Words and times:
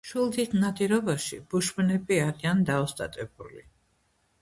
მშვილდით 0.05 0.55
ნადირობაში 0.63 1.39
ბუშმენები 1.53 2.19
არიან 2.25 2.67
დაოსტატებული. 2.73 3.67